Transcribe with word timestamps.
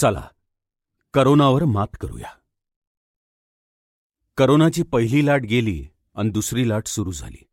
चला 0.00 0.28
करोनावर 1.14 1.64
मात 1.64 1.86
करूया. 2.00 2.30
करोनाची 4.36 4.82
पहिली 4.82 5.26
लाट 5.26 5.40
गेली 5.40 5.86
आणि 6.14 6.30
दुसरी 6.30 6.68
लाट 6.68 6.86
सुरू 6.86 7.12
झाली. 7.12 7.48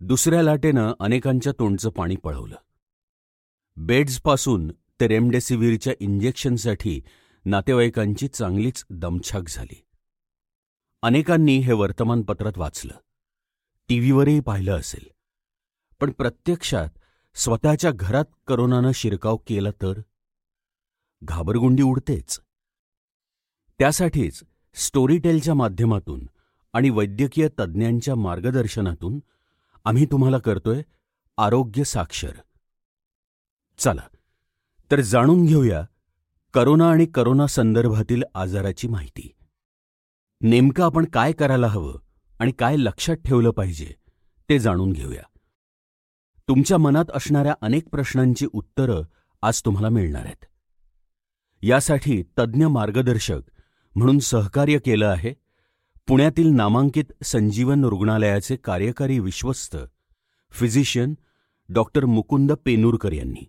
दुसऱ्या 0.00 0.42
लाटेनं 0.42 0.92
अनेकांच्या 1.00 1.52
तोंडचं 1.52 1.90
पाणी 1.90 2.16
पळवलं. 2.16 2.56
बेड्सपासून 3.76 4.68
ते 4.68 5.08
रेमडेसिवीरच्या 5.08 5.92
इंजेक्शनसाठी 6.00 7.02
नातेवाईकांची 7.44 8.28
चांगलीच 8.28 8.84
दमछाक 8.90 9.42
झाली. 9.48 9.86
अनेकांनी 11.02 11.58
हे 11.58 11.72
वर्तमानपत्रात 11.72 12.58
वाचलं. 12.58 12.94
टीव्हीवरही 13.88 14.40
पाहिलं 14.40 14.76
असेल. 14.76 15.10
पण 16.00 16.10
प्रत्यक्षात 16.10 16.88
स्वतःच्या 17.34 17.90
घरात 17.94 18.24
करोनानं 18.46 18.92
शिरकाव 18.92 19.36
केला 19.36 19.70
तर? 19.70 20.00
घाबरगुंडी 21.22 21.82
उडतेच. 21.82 22.40
त्यासाठीच 23.78 24.42
स्टोरीटेलच्या 24.74 25.54
माध्यमातून 25.54 26.26
आणि 26.72 26.90
वैद्यकीय 26.90 27.48
तज्ज्ञांच्या 27.48 28.14
मार्गदर्शनातून 28.14 29.18
आम्ही 29.84 30.06
तुम्हाला 30.06 30.38
करतोय 30.38 30.82
आरोग्य 31.38 31.84
साक्षर. 31.84 32.32
चला 33.78 34.08
तर 34.90 35.00
जाणून 35.00 35.44
घेऊया 35.44 35.84
करोना 36.54 36.90
आणि 36.90 37.06
करोना 37.06 37.46
संदर्भातील 37.46 38.22
आजाराची 38.34 38.88
माहिती. 38.88 39.32
नेमकं 40.40 40.84
आपण 40.84 41.04
काय 41.04 41.32
करायला 41.32 41.66
हवं 41.66 41.98
आणि 42.40 42.52
काय 42.52 42.76
लक्षात 42.76 43.16
ठेवलं 43.16 43.50
पाहिजे 43.50 43.94
ते 44.48 44.58
जाणून 44.58 44.92
घेऊया. 44.92 45.22
तुमच्या 46.48 46.78
मनात 46.78 47.10
असणाऱ्या 47.14 47.54
अनेक 47.60 47.88
प्रश्नांची 47.88 48.46
उत्तरं 48.52 49.02
आज 49.42 49.60
तुम्हाला 49.64 49.88
मिळणार 49.88 50.24
आहेत. 50.24 50.44
यासाठी 51.62 52.22
तज्ज्ञ 52.22 52.66
मार्गदर्शक 52.66 53.40
म्हणून 53.96 54.18
सहकार्य 54.18 54.78
केलं 54.78 55.06
आहे. 55.06 55.34
पुण्यातील 56.08 56.48
नामांकित 56.48 57.24
संजीवन 57.24 57.84
रुग्णालयाचे 57.84 58.56
कार्यकारी 58.56 59.18
विश्वस्त 59.18 59.76
फिजिशियन 60.50 61.14
डॉक्टर 61.68 62.04
मुकुंद 62.04 62.52
पेनूरकर 62.52 63.12
यांनी. 63.12 63.48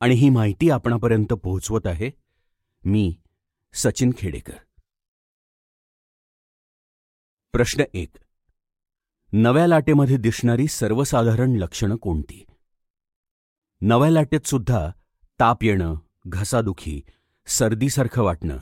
आणि 0.00 0.14
ही 0.14 0.28
माहिती 0.28 0.70
आपणापर्यंत 0.70 1.32
पोहोचवत 1.32 1.80
आहे. 1.84 2.10
मी 2.84 3.16
सचिन 3.72 4.10
खेडेकर. 4.18 4.56
प्रश्न 7.52 7.82
एक. 7.94 8.16
नव्या 9.32 9.66
लाटेमध्ये 9.66 10.16
दिसणारी 10.16 10.66
सर्वसाधारण 10.66 11.50
लक्षणं 11.50 11.96
कोणती? 11.96 12.44
नव्या 13.80 14.10
लाटेत 14.10 14.46
सुद्धा 14.46 14.90
ताप 15.40 15.64
येणं 15.64 15.94
घसादुखी 16.26 17.02
सर्दीसारखं 17.46 18.22
वाटणं 18.22 18.58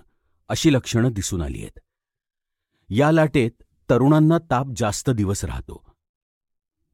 अशी 0.49 0.73
लक्षणं 0.73 1.13
दिसून 1.13 1.43
आली 1.43 1.59
आहेत. 1.59 1.79
या 2.89 3.13
लाटेत 3.13 3.51
तरुणांना 3.91 4.39
ताप 4.39 4.67
जास्त 4.77 5.11
दिवस 5.11 5.45
राहतो. 5.45 5.95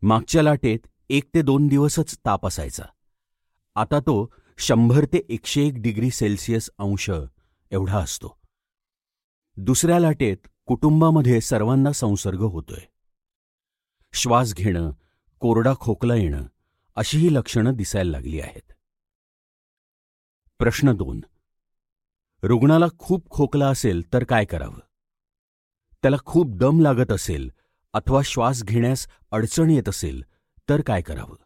मागच्या 0.03 0.43
लाटेत 0.43 0.79
एक 1.11 1.25
ते 1.35 1.43
दोन 1.43 1.69
दिवसच 1.69 2.19
ताप 2.19 2.47
असायचा. 2.47 2.83
आता 3.75 4.01
तो 4.01 4.35
शंभर 4.59 5.05
ते 5.05 5.27
एकशे 5.29 5.67
एक 5.67 5.75
डिग्री 5.77 6.11
सेल्सिअस 6.11 6.71
अंश 6.79 7.11
एवढा 7.71 7.99
असतो. 7.99 8.41
दुसऱ्या 9.57 9.99
लाटेत 9.99 10.37
कुटुंबामध्ये 10.67 11.41
सर्वांना 11.41 11.93
संसर्ग 11.93 12.41
होतोय. 12.41 12.85
श्वास 14.13 14.55
घेणं 14.55 14.91
कोरडा 15.41 15.75
खोकला 15.81 16.15
येणं 16.15 16.43
अशीही 16.97 17.35
लक्षणं 17.35 17.75
दिसायला 17.75 18.11
लागली 18.11 18.41
आहेत. 18.41 18.73
प्रश्न 20.61 20.93
दोन. 20.93 21.21
रुग्णाला 22.43 22.87
खूप 22.99 23.31
खोकला 23.31 23.69
असेल 23.69 24.13
तर 24.13 24.25
काय 24.25 24.45
करावं? 24.45 24.79
त्याला 26.03 26.17
खूप 26.27 26.47
दम 26.57 26.81
लागत 26.81 27.13
असेल 27.13 27.51
अथवा 27.93 28.23
श्वास 28.25 28.65
घेण्यास 28.65 29.09
अडचण 29.31 29.71
येत 29.71 29.89
असेल 29.89 30.25
तर 30.69 30.81
काय 30.81 31.03
करावं? 31.03 31.37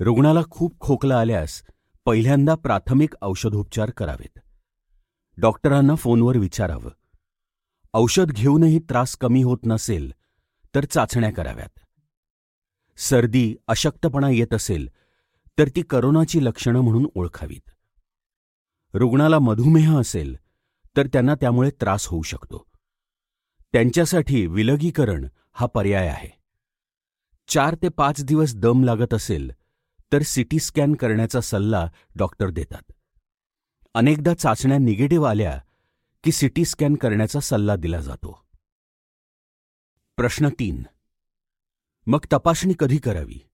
रुग्णाला 0.00 0.40
खूप 0.50 0.80
खोकला 0.80 1.20
आल्यास 1.20 1.62
पहिल्यांदा 2.04 2.54
प्राथमिक 2.54 3.14
औषधोपचार 3.22 3.90
करावेत. 3.90 4.38
डॉक्टरांना 5.36 5.94
फोनवर 5.94 6.36
विचारावं. 6.36 6.90
औषध 7.94 8.26
घेऊनही 8.30 8.78
त्रास 8.78 9.16
कमी 9.16 9.42
होत 9.42 9.58
नसेल 9.64 10.12
तर 10.74 10.84
चाचण्या 10.84 11.32
कराव्यात. 11.32 11.80
सर्दी 12.96 13.56
अशक्तपणा 13.68 14.30
येत 14.30 14.54
असेल 14.54 14.90
तर 15.58 15.68
ती 15.68 15.82
करोनाची 15.82 16.44
लक्षणं 16.44 16.80
म्हणून 16.80 17.06
ओळखावीत. 17.14 17.70
रुग्णाला 18.94 19.38
मधुमेह 19.38 19.98
असेल 19.98 20.36
तर 20.96 21.06
त्यांना 21.06 21.34
त्यामुळे 21.34 21.70
त्रास 21.70 22.06
होऊ 22.06 22.22
शकतो. 22.22 22.68
त्यांच्यासाठी 23.72 24.46
विलगीकरण 24.46 25.28
हा 25.52 25.66
पर्याय 25.66 26.08
आहे. 26.08 26.30
चार 27.48 27.74
ते 27.74 27.88
पाच 27.88 28.24
दिवस 28.24 28.54
दम 28.54 28.84
लागत 28.84 29.14
असेल 29.14 29.52
तर 30.12 30.22
सिटी 30.22 30.58
स्कॅन 30.58 30.94
करण्याचा 30.94 31.40
सल्ला 31.40 31.88
डॉक्टर 32.16 32.50
देतात. 32.50 32.92
अनेकदा 33.94 34.34
चाचण्या 34.34 34.78
निगेटिव्ह 34.78 35.28
आल्या 35.28 35.60
की 36.24 36.32
सिटी 36.32 36.64
स्कॅन 36.64 36.94
करण्याचा 36.94 37.40
सल्ला 37.40 37.76
दिला 37.76 38.00
जातो. 38.00 38.46
प्रश्न 40.16 40.48
तीन. 40.48 40.82
मग 42.06 42.18
तपासणी 42.32 42.74
कधी 42.78 42.98
करावी? 42.98 43.48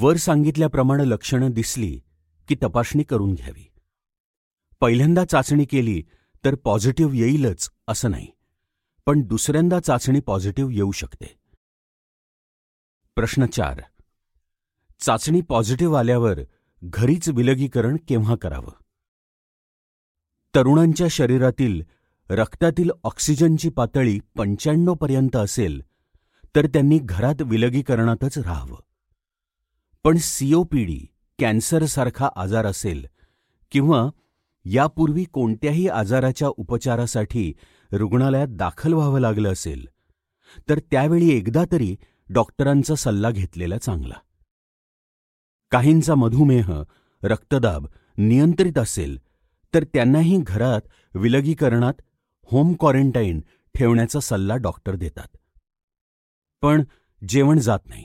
वर 0.00 0.16
सांगितल्याप्रमाणे 0.16 1.08
लक्षणं 1.08 1.50
दिसली 1.50 2.00
की 2.48 2.56
तपासणी 2.62 3.02
करून 3.02 3.34
घ्यावी. 3.34 3.72
पहिल्यांदा 4.80 5.24
चाचणी 5.24 5.64
केली 5.64 6.02
तर 6.44 6.54
पॉझिटिव्ह 6.54 7.16
येईलच 7.16 7.70
असं 7.88 8.10
नाही 8.10 8.26
पण 9.06 9.20
दुसऱ्यांदा 9.20 9.80
चाचणी 9.80 10.20
पॉझिटिव्ह 10.20 10.74
येऊ 10.74 10.90
शकते. 10.90 11.26
प्रश्न 13.16 13.46
चार. 13.46 13.82
चाचणी 15.00 15.40
पॉझिटिव्ह 15.40 15.98
आल्यावर 15.98 16.40
घरीच 16.82 17.28
विलगीकरण 17.28 17.96
केव्हा 18.08 18.36
करावं? 18.36 18.72
तरुणांच्या 20.54 21.08
शरीरातील 21.08 21.82
रक्तातील 22.30 22.90
ऑक्सिजनची 23.04 23.68
पातळी 23.68 24.20
पंच्याण्णव 24.36 24.94
पर्यंत 24.94 25.36
असेल 25.36 25.82
तर 26.56 26.66
त्यांनी 26.66 26.98
घरात 27.02 27.42
विलगीकरणातच 27.42 28.38
राहावं. 28.38 28.83
पण 30.04 30.16
सीओपीडी 30.16 30.98
कॅन्सरसारखा 31.38 32.28
आजार 32.36 32.66
असेल 32.66 33.06
किंवा 33.72 34.08
यापूर्वी 34.64 35.24
कोणत्याही 35.24 35.88
आजाराच्या 35.88 36.48
उपचारासाठी 36.48 37.52
रुग्णालयात 37.92 38.46
दाखल 38.50 38.92
व्हावं 38.92 39.20
लागलं 39.20 39.52
असेल 39.52 39.86
तर 40.68 40.78
त्यावेळी 40.78 41.30
एकदा 41.30 41.64
तरी 41.72 41.96
डॉक्टरांचा 42.28 42.94
सल्ला 42.94 43.30
घेतलेला 43.30 43.78
चांगला. 43.78 44.14
काहींचा 45.70 46.14
मधुमेह 46.14 46.82
रक्तदाब 47.22 47.86
नियंत्रित 48.18 48.78
असेल 48.78 49.18
तर 49.74 49.84
त्यांनाही 49.84 50.38
घरात 50.46 51.16
विलगीकरणात 51.16 52.02
होम 52.50 52.72
क्वारंटाईन 52.72 53.40
ठेवण्याचा 53.74 54.20
सल्ला 54.20 54.56
डॉक्टर 54.56 54.96
देतात. 54.96 55.36
पण 56.62 56.84
जेवण 57.28 57.58
जात 57.58 57.78
नाही. 57.86 58.04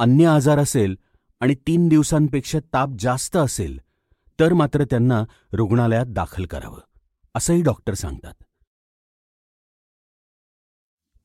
अन्य 0.00 0.26
आजार 0.26 0.58
असेल 0.58 0.98
आणि 1.40 1.54
तीन 1.54 1.88
दिवसांपेक्षा 1.88 2.58
ताप 2.72 2.88
जास्त 2.98 3.36
असेल 3.36 3.80
तर 4.40 4.52
मात्र 4.52 4.84
त्यांना 4.84 5.24
रुग्णालयात 5.52 6.06
दाखल 6.08 6.46
करावं 6.46 6.80
असंही 7.34 7.62
डॉक्टर 7.62 7.94
सांगतात. 7.94 8.34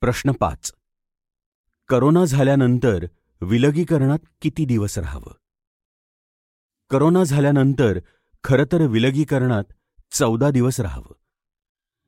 प्रश्न 0.01 0.31
पाच. 0.31 0.73
करोना 1.87 2.25
झाल्यानंतर 2.25 3.05
विलगीकरणात 3.41 4.19
किती 4.41 4.65
दिवस 4.65 4.97
राहावं? 4.97 5.33
करोना 6.89 7.23
झाल्यानंतर 7.23 7.99
खरं 8.43 8.63
तर 8.71 8.87
विलगीकरणात 8.87 9.63
चौदा 10.11 10.51
दिवस 10.51 10.79
राहावं. 10.79 11.13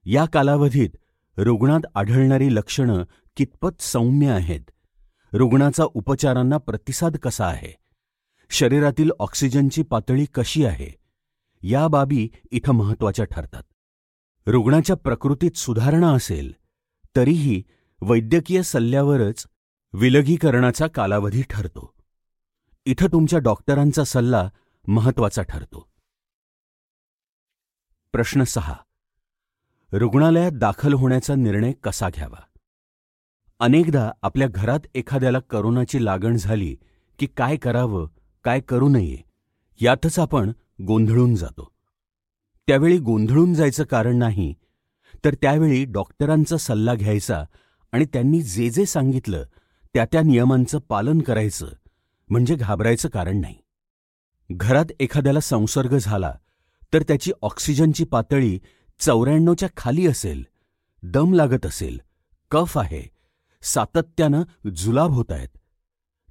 या 0.05 0.25
कालावधीत 0.25 0.89
रुग्णात 1.37 1.85
आढळणारी 1.95 2.55
लक्षणं 2.55 3.03
कितपत 3.37 3.81
सौम्य 3.81 4.29
आहेत 4.29 4.71
रुग्णाचा 5.33 5.83
उपचारांना 5.94 6.57
प्रतिसाद 6.57 7.18
कसा 7.18 7.47
आहे? 7.47 7.77
शरीरातील 8.50 9.12
ऑक्सिजनची 9.19 9.83
पातळी 9.83 10.25
कशी 10.25 10.65
आहे? 10.65 10.95
या 11.62 11.88
बाबी 11.88 12.29
इथं 12.51 12.74
महत्त्वाच्या 12.74 13.25
ठरतात. 13.25 13.63
रुग्णाच्या 14.47 14.95
प्रकृतीत 14.95 15.51
सुधारणा 15.51 16.13
असेल 16.13 16.53
तरीही 17.15 17.63
वैद्यकीय 18.01 18.63
सल्ल्यावरच 18.63 19.47
विलगीकरणाचा 19.94 20.88
कालावधी 20.88 21.44
ठरतो. 21.50 21.94
इथं 22.85 23.07
तुमच्या 23.07 23.39
डॉक्टरांचा 23.39 24.03
सल्ला 24.03 24.50
महत्त्वाचा 24.88 25.41
ठरतो. 25.41 25.91
प्रश्न 28.12 28.44
सहा. 28.44 28.75
रुग्णालयात 29.91 30.51
दाखल 30.51 30.94
होण्याचा 30.94 31.35
निर्णय 31.35 31.71
कसा 31.71 32.09
घ्यावा? 32.09 32.46
अनेकदा 33.59 34.09
आपल्या 34.24 34.48
घरात 34.48 34.80
एखाद्याला 34.95 35.39
करोनाची 35.39 36.04
लागण 36.06 36.36
झाली 36.38 36.75
की 37.19 37.27
काय 37.38 37.56
करावं 37.56 38.06
काय 38.45 38.59
करू 38.59 38.88
नये 38.89 39.18
यातच 39.80 40.18
आपण 40.19 40.51
गोंधळून 40.88 41.33
जातो. 41.36 41.71
त्यावेळी 42.68 42.98
गोंधळून 42.98 43.54
जायचं 43.54 43.83
कारण 43.83 44.18
नाही 44.18 44.54
तर 45.25 45.36
त्यावेळी 45.42 45.83
डॉक्टरांचा 45.86 46.57
सल्ला 46.57 46.94
घ्यायचा 46.95 47.44
आणि 47.94 48.06
त्यांनी 48.06 48.42
जे 48.42 48.69
जे 48.69 48.86
सांगितलं 48.86 49.44
त्या 49.95 50.06
त्या 50.12 50.21
नियमांचं 50.21 50.80
पालन 50.89 51.21
करायचं 51.21 51.69
म्हणजे 52.30 52.56
घाबरायचं 52.56 53.09
कारण 53.09 53.39
नाही. 53.42 53.56
घरात 54.50 54.92
एखाद्याला 55.00 55.39
संसर्ग 55.39 55.98
झाला 55.98 56.33
तर 56.94 57.04
त्याची 57.04 57.31
ऑक्सिजनची 57.42 58.04
पातळी 58.04 58.57
चौऱ्याण्णवच्या 59.00 59.69
खाली 59.77 60.07
असेल 60.07 60.44
दम 61.04 61.33
लागत 61.33 61.65
असेल 61.65 61.98
कफ 62.51 62.77
आहे 62.77 63.16
सातत्यानं 63.62 64.69
जुलाब 64.75 65.12
होत 65.12 65.25
आहेत. 65.30 65.50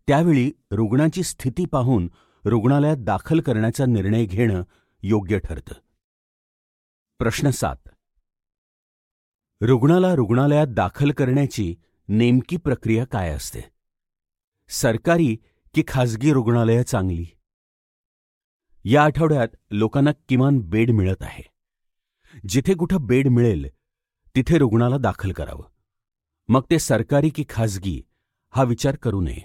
त्यावेळी 0.07 0.53
रुग्णाची 0.71 1.23
स्थिती 1.23 1.67
पाहून 1.67 2.11
रुग्णालयात 2.45 2.97
दाखल 2.99 3.41
करण्याचा 3.41 3.87
निर्णय 3.87 4.25
घेणं 4.25 4.63
योग्य 5.03 5.39
ठरतं. 5.39 5.75
प्रश्न 7.19 7.51
सात. 7.51 7.77
रुग्णाला 9.61 10.15
रुग्णालयात 10.15 10.67
दाखल 10.67 11.11
करण्याची 11.11 11.77
नेमकी 12.09 12.57
प्रक्रिया 12.57 13.05
काय 13.05 13.31
असते? 13.31 13.61
सरकारी 14.69 15.37
की 15.75 15.83
खाजगी 15.89 16.33
रुग्णालयं 16.33 16.83
चांगली? 16.83 17.27
या 18.85 19.05
आठवड्यात 19.05 19.49
लोकांना 19.71 20.11
किमान 20.29 20.59
बेड 20.59 20.91
मिळत 20.91 21.23
आहे. 21.23 21.43
जिथे 22.49 22.75
कुठं 22.75 23.07
बेड 23.07 23.29
मिळेल 23.29 23.69
तिथे 24.37 24.59
रुग्णाला 24.59 24.99
दाखल 24.99 25.33
करावं. 25.33 25.76
मग 26.49 26.61
ते 26.71 26.79
सरकारी 26.79 27.31
की 27.31 27.45
खाजगी 27.49 28.03
हा 28.51 28.63
विचार 28.63 28.97
करू 28.97 29.21
नये. 29.21 29.41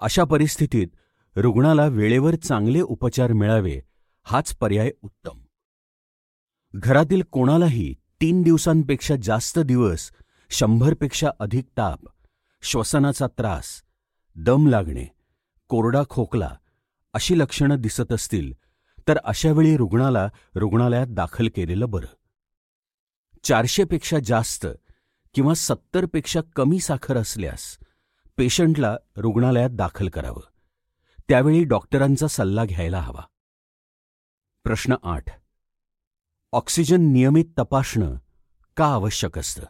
अशा 0.00 0.24
परिस्थितीत 0.24 0.88
रुग्णाला 1.36 1.86
वेळेवर 1.86 2.34
चांगले 2.34 2.80
उपचार 2.80 3.32
मिळावे 3.32 3.80
हाच 4.22 4.56
पर्याय 4.56 4.90
उत्तम. 5.02 5.40
घरातील 6.74 7.22
कोणालाही 7.22 7.94
तीन 8.20 8.42
दिवसांपेक्षा 8.42 9.14
जास्त 9.22 9.58
दिवस 9.58 10.10
शंभरपेक्षा 10.50 11.30
अधिक 11.40 11.66
ताप 11.76 12.00
श्वसनाचा 12.62 13.26
त्रास 13.26 13.82
दम 14.36 14.68
लागणे 14.68 15.06
कोरडा 15.68 16.02
खोकला 16.10 16.56
अशी 17.14 17.38
लक्षणं 17.38 17.80
दिसत 17.80 18.12
असतील 18.12 18.52
तर 19.08 19.18
अशावेळी 19.24 19.76
रुग्णाला 19.76 20.28
रुग्णालयात 20.54 21.06
दाखल 21.06 21.48
केलेलं 21.48 21.90
बरं. 21.90 22.14
चारशेपेक्षा 23.42 24.16
जास्त 24.24 24.66
किंवा 25.34 25.54
सत्तरपेक्षा 25.54 26.40
कमी 26.56 26.80
साखर 26.80 27.16
असल्यास 27.16 27.78
पेशंटला 28.36 28.96
रुग्णालयात 29.16 29.70
दाखल 29.72 30.08
करावं. 30.08 30.40
त्यावेळी 31.28 31.64
डॉक्टरांचा 31.64 32.26
सल्ला 32.26 32.64
घ्यायला 32.64 33.00
हवा. 33.00 33.22
प्रश्न 34.64 34.94
आठ. 35.02 35.24
ऑक्सिजन 36.52 37.00
नियमित 37.00 37.44
तपासणं 37.58 38.14
का 38.76 38.86
आवश्यक 38.86 39.38
असतं? 39.38 39.62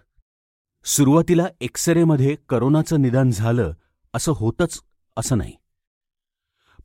सुरुवातीला 0.84 1.46
एक्सरेमध्ये 1.60 2.36
करोनाचं 2.48 3.02
निदान 3.02 3.30
झालं 3.30 3.72
असं 4.14 4.32
होतच 4.36 4.82
असं 5.16 5.38
नाही. 5.38 5.52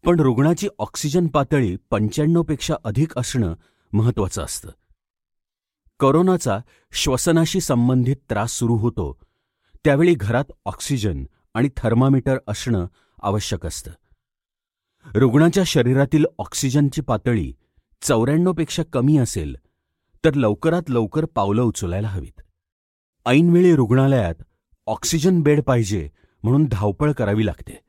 पण 0.06 0.20
रुग्णाची 0.20 0.68
ऑक्सिजन 0.80 1.28
पातळी 1.28 1.78
पंच्याण्णवपेक्षा 1.90 2.76
अधिक 2.84 3.20
असणं 3.20 3.56
महत्वाचं 3.94 4.44
असतं. 4.44 4.70
करोनाचा 6.00 6.60
श्वसनाशी 6.92 7.62
संबंधित 7.62 8.16
त्रास 8.30 8.52
सुरू 8.52 8.76
होतो. 8.76 9.18
त्यावेळी 9.86 10.14
घरात 10.14 10.52
ऑक्सिजन 10.66 11.24
आणि 11.54 11.70
थर्मामीटर 11.78 12.38
असणं 12.48 12.86
आवश्यक 13.24 13.66
असतं. 13.66 13.92
रुग्णाच्या 15.16 15.64
शरीरातील 15.64 16.26
ऑक्सिजनची 16.40 17.02
पातळी 17.02 17.54
चौऱ्याण्णवपेक्षा 18.02 18.84
कमी 18.84 19.18
असेल 19.18 19.56
तर 20.26 20.34
लवकरात 20.34 20.90
लवकर 20.90 21.26
पावलं 21.26 21.62
उचलायला 21.62 22.08
हवीत. 22.08 22.42
ऐनवेळी 23.26 23.76
रुग्णालयात 23.76 24.44
ऑक्सिजन 24.88 25.42
बेड 25.42 25.62
पाहिजे 25.62 26.10
म्हणून 26.44 26.66
धावपळ 26.72 27.12
करावी 27.12 27.46
लागते. 27.46 27.80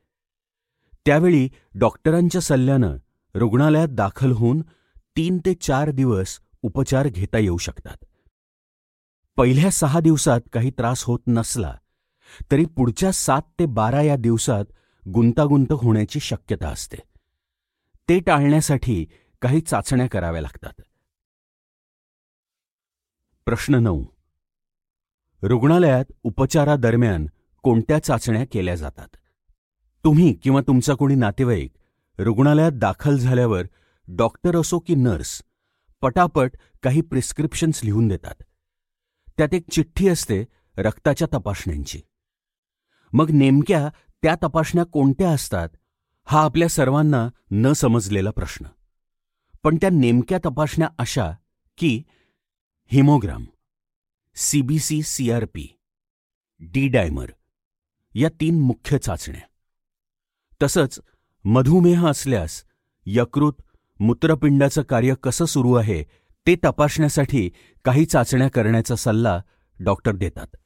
त्यावेळी 1.06 1.48
डॉक्टरांच्या 1.74 2.40
सल्ल्यानं 2.40 2.96
रुग्णालयात 3.34 3.88
दाखल 3.88 4.32
होऊन 4.32 4.60
तीन 5.16 5.38
ते 5.46 5.54
चार 5.54 5.90
दिवस 5.90 6.38
उपचार 6.64 7.08
घेता 7.08 7.38
येऊ 7.38 7.56
शकतात. 7.56 8.04
पहिल्या 9.36 9.70
सहा 9.70 10.00
दिवसात 10.00 10.40
काही 10.52 10.70
त्रास 10.70 11.04
होत 11.04 11.18
नसला 11.26 11.76
तरी 12.50 12.64
पुढच्या 12.64 13.12
सात 13.12 13.42
ते 13.58 13.66
बारा 13.66 14.02
या 14.02 14.16
दिवसात 14.16 14.64
गुंतागुंत 15.08 15.72
होण्याची 15.72 16.20
शक्यता 16.20 16.68
असते. 16.68 16.96
ते 18.08 18.20
टाळण्यासाठी 18.20 19.06
काही 19.42 19.60
चाचण्या 19.60 20.06
कराव्या 20.06 20.42
लागतात. 20.42 20.82
प्रश्न 23.44 23.74
नऊ. 23.74 24.04
रुग्णालयात 25.42 26.04
उपचारादरम्यान 26.22 27.26
कोणत्या 27.62 27.98
चाचण्या 27.98 28.44
केल्या 28.52 28.74
जातात? 28.74 29.08
तुम्ही 30.04 30.34
किंवा 30.34 30.60
तुमचा 30.60 30.94
कोणी 30.94 31.14
नातेवाईक 31.14 31.72
रुग्णालयात 32.18 32.72
दाखल 32.74 33.16
झाल्यावर 33.16 33.64
डॉक्टर 34.08 34.56
असो 34.56 34.78
की 34.78 34.94
नर्स 34.94 35.42
पटापट 36.04 36.56
काही 36.82 37.00
प्रिस्क्रिप्शन्स 37.00 37.84
लिहून 37.84 38.08
देतात. 38.08 38.42
त्यात 39.38 39.54
एक 39.54 39.62
चिठ्ठी 39.70 40.08
असते 40.08 40.44
रक्ताच्या 40.76 41.28
तपासण्यांची. 41.34 42.00
मग 43.12 43.30
नेमक्या 43.30 43.88
त्या 44.22 44.34
तपासण्या 44.42 44.84
कोणत्या 44.84 45.30
असतात 45.30 45.68
हा 46.24 46.42
आपल्या 46.42 46.68
सर्वांना 46.68 47.28
न 47.50 47.72
समजलेला 47.72 48.30
प्रश्न. 48.30 48.66
पण 49.62 49.76
त्या 49.76 49.90
नेमक्या 49.90 50.38
तपासण्या 50.38 50.88
अशा 50.98 51.32
की 51.78 52.02
hemogram 52.86 53.44
CBC 54.34 55.02
CRP 55.02 55.80
D 56.58 56.88
dimer 56.88 57.30
या 58.14 58.28
तीन 58.40 58.60
मुख्य 58.60 58.98
चाचण्या. 58.98 59.42
तसंच 60.62 61.00
मधुमेह 61.44 62.08
असल्यास 62.08 62.64
यकृत 63.06 63.62
मूत्रपिंडाचं 64.00 64.82
कार्य 64.82 65.14
कसं 65.22 65.44
सुरू 65.44 65.74
आहे 65.74 66.02
ते 66.46 66.56
तपासण्यासाठी 66.64 67.50
काही 67.84 68.04
चाचण्या 68.04 68.48
करण्याचा 68.48 68.96
सल्ला 68.96 69.42
डॉक्टर 69.80 70.12
देतात. 70.12 70.56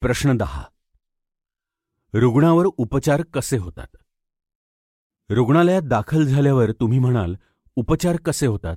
प्रश्न 0.00 0.36
दहा. 0.36 0.64
रुग्णावर 2.14 2.64
उपचार 2.64 3.22
कसे 3.22 3.56
होतात? 3.56 3.96
रुग्णालयात 5.30 5.82
दाखल 5.82 6.24
झाल्यावर 6.24 6.72
तुम्ही 6.72 6.98
म्हणाल 6.98 7.34
उपचार 7.76 8.16
कसे 8.16 8.46
होतात? 8.46 8.76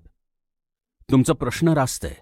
तुमचा 1.12 1.34
प्रश्न 1.34 1.68
रास्त 1.68 2.06
आहे 2.06 2.16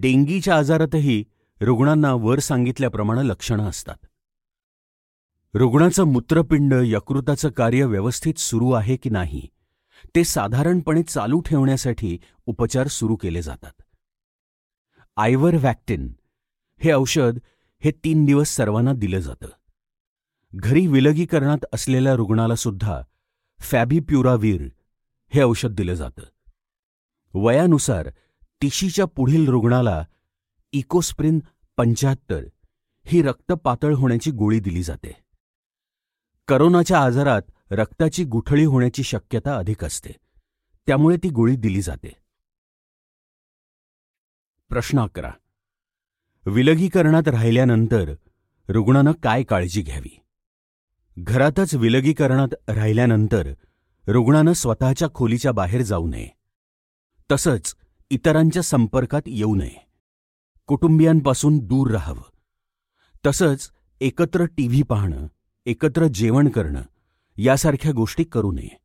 डेंगीच्या 0.00 0.56
आजारातही 0.56 1.24
रुग्णांना 1.60 2.14
वर 2.14 2.38
सांगितल्याप्रमाणे 2.38 3.28
लक्षणं 3.28 3.68
असतात. 3.68 4.06
रुग्णाचं 5.54 6.04
मूत्रपिंड 6.04 6.74
यकृताचं 6.82 7.48
कार्य 7.48 7.84
व्यवस्थित 7.84 8.38
सुरू 8.38 8.72
आहे 8.72 8.96
की 8.96 9.10
नाही? 9.10 9.48
ते 10.04 10.24
साधारणपणे 10.24 11.02
चालू 11.02 11.40
ठेवण्यासाठी 11.40 12.18
उपचार 12.46 12.86
सुरू 12.86 13.16
केले 13.16 13.42
जातात. 13.42 13.82
आयवर 15.16 15.54
वॅक्टिन 15.54 16.12
हे 16.78 16.92
औषध 16.92 17.38
हे 17.80 17.90
तीन 17.90 18.24
दिवस 18.24 18.48
सर्वांना 18.48 18.92
दिलं 18.92 19.18
जातं. 19.18 19.46
घरी 20.54 20.86
विलगीकरणात 20.86 21.64
असलेल्या 21.72 22.14
रुग्णाला 22.14 22.54
सुद्धा 22.54 23.02
फॅबिप्युरावीर 23.60 24.68
हे 25.28 25.42
औषध 25.42 25.68
दिलं 25.68 25.94
जातं. 25.94 26.22
वयानुसार 27.34 28.10
तिशीच्या 28.62 29.04
पुढील 29.04 29.48
रुग्णाला 29.48 30.04
इकोस्प्रिन 30.72 31.38
पंच्याहत्तर 31.76 32.44
ही 33.04 33.22
रक्त 33.22 33.52
पातळ 33.52 33.94
होण्याची 33.94 34.30
गोळी 34.30 34.60
दिली 34.60 34.82
जाते. 34.82 35.16
करोनाच्या 36.48 37.00
आजारात 37.00 37.42
रक्ताची 37.72 38.24
गुठळी 38.24 38.64
होण्याची 38.64 39.02
शक्यता 39.02 39.56
अधिक 39.56 39.84
असते. 39.84 40.10
त्यामुळे 40.86 41.16
ती 41.16 41.28
गोळी 41.28 41.56
दिली 41.56 41.82
जाते. 41.82 42.12
प्रश्न 44.68 45.00
अकरा. 45.00 45.30
विलगीकरणात 46.46 47.28
राहिल्यानंतर 47.28 48.14
रुग्णानं 48.68 49.12
काय 49.12 49.42
काळजी 49.42 49.82
घ्यावी? 49.82 50.20
घरातच 51.18 51.74
विलगीकरणात 51.74 52.70
राहिल्यानंतर 52.70 53.52
रुग्णानं 54.08 54.52
स्वतःच्या 54.52 55.08
खोलीच्या 55.14 55.52
बाहेर 55.52 55.82
जाऊ 55.82 56.06
नये. 56.06 56.28
तसंच 57.30 57.74
इतरांच्या 58.10 58.62
संपर्कात 58.62 59.22
येऊ 59.26 59.54
नये. 59.54 59.86
कुटुंबियांपासून 60.66 61.58
दूर 61.58 61.90
राहावं. 61.90 62.30
तसंच 63.26 63.70
एकत्र 64.00 64.44
टीव्ही 64.44 64.82
पाहणं 64.82 65.26
एकत्र 65.66 66.06
जेवण 66.06 66.48
करणं 66.48 66.82
यासारख्या 67.44 67.92
गोष्टी 67.92 68.24
करू 68.24 68.52
नये. 68.52 68.78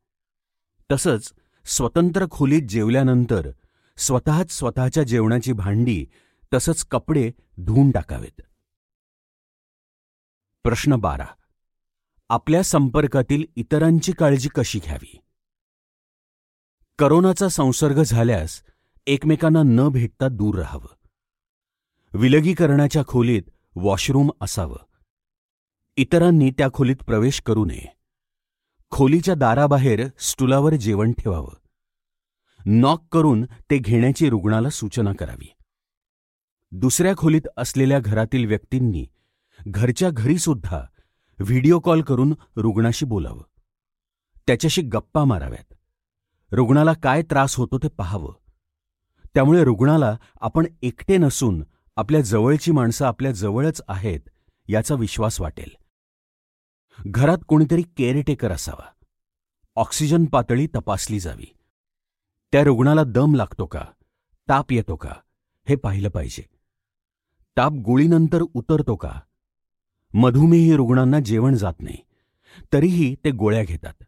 तसंच 0.91 1.33
स्वतंत्र 1.65 2.25
खोलीत 2.31 2.61
जेवल्यानंतर 2.61 3.51
स्वतःच 3.97 4.51
स्वतःच्या 4.51 5.03
जेवणाची 5.03 5.53
भांडी 5.53 6.05
तसंच 6.53 6.85
कपडे 6.85 7.31
धुवून 7.57 7.91
टाकावेत. 7.91 8.41
प्रश्न 10.63 10.95
बारा. 10.95 11.25
आपल्या 12.29 12.63
संपर्कातील 12.63 13.45
इतरांची 13.55 14.11
काळजी 14.11 14.49
कशी 14.49 14.79
घ्यावी? 14.79 15.19
करोनाचा 16.99 17.49
संसर्ग 17.49 18.03
झाल्यास 18.03 18.63
एकमेकांना 19.07 19.61
न 19.65 19.89
भेटता 19.89 20.27
दूर 20.27 20.57
राहावं. 20.57 20.95
विलगीकरणाच्या 22.13 23.03
खोलीत 23.07 23.43
वॉशरूम 23.75 24.31
असावं. 24.41 24.77
इतरांनी 25.97 26.51
त्या 26.51 26.67
खोलीत 26.73 26.95
प्रवेश 26.95 27.41
करू 27.41 27.65
नये. 27.65 27.96
खोलीच्या 28.89 29.35
दाराबाहेर 29.35 30.07
स्टुलावर 30.19 30.73
जेवण 30.73 31.11
ठेवावं. 31.11 31.55
नॉक 32.65 33.03
करून 33.11 33.45
ते 33.45 33.77
घेण्याची 33.77 34.29
रुग्णाला 34.29 34.69
सूचना 34.69 35.13
करावी. 35.13 35.53
दुसऱ्या 36.71 37.17
खोलीत 37.17 37.47
असलेल्या 37.57 37.99
घरातील 37.99 38.45
व्यक्तींनी 38.45 39.05
घरच्या 39.67 40.09
घरीसुद्धा 40.09 40.83
व्हिडिओ 41.39 41.79
कॉल 41.79 42.01
करून 42.01 42.33
रुग्णाशी 42.55 43.05
बोलावं. 43.05 43.43
त्याच्याशी 44.47 44.81
गप्पा 44.81 45.23
माराव्यात. 45.23 45.73
रुग्णाला 46.51 46.93
काय 46.93 47.21
त्रास 47.21 47.55
होतो 47.55 47.77
ते 47.77 47.87
पाहावं. 47.87 48.33
त्यामुळे 49.33 49.63
रुग्णाला 49.63 50.17
आपण 50.41 50.65
एकटे 50.81 51.17
नसून 51.17 51.63
आपल्या 51.95 52.21
जवळची 52.21 52.71
माणसं 52.71 53.05
आपल्या 53.05 53.31
जवळच 53.31 53.81
आहेत 53.87 54.19
याचा 54.67 54.95
विश्वास 54.95 55.41
वाटेल. 55.41 55.69
घरात 57.05 57.37
कोणीतरी 57.47 57.81
केअरटेकर 57.81 58.51
असावा. 58.51 58.85
ऑक्सिजन 59.75 60.25
पातळी 60.25 60.67
तपासली 60.67 61.19
जावी. 61.19 61.45
त्या 62.51 62.63
रुग्णाला 62.63 63.03
दम 63.03 63.35
लागतो 63.35 63.65
का? 63.65 63.85
ताप 64.49 64.71
येतो 64.71 64.95
का? 64.95 65.13
हे 65.69 65.75
पाहिलं 65.75 66.09
पाहिजे. 66.09 66.43
ताप 67.57 67.71
गोळीनंतर 67.71 68.41
उतरतो 68.53 68.95
का? 68.95 69.11
मधुमेही 70.13 70.75
रुग्णांना 70.75 71.19
जेवण 71.19 71.55
जात 71.55 71.73
नाही. 71.79 71.97
तरीही 72.73 73.15
ते 73.25 73.31
गोळ्या 73.31 73.63
घेतात. 73.63 74.03